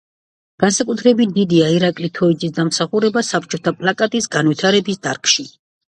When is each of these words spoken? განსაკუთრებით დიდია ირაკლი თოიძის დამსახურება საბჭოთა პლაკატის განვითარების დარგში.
განსაკუთრებით 0.61 1.33
დიდია 1.35 1.67
ირაკლი 1.75 2.09
თოიძის 2.19 2.55
დამსახურება 2.57 3.23
საბჭოთა 3.29 3.75
პლაკატის 3.83 4.29
განვითარების 4.37 5.03
დარგში. 5.07 5.51